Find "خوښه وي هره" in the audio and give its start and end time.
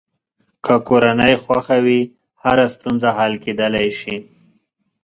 1.43-2.65